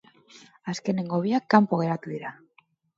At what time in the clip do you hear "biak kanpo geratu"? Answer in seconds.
1.27-2.19